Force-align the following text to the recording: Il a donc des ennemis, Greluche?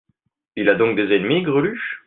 Il 0.55 0.67
a 0.69 0.73
donc 0.73 0.95
des 0.95 1.15
ennemis, 1.15 1.43
Greluche? 1.43 1.99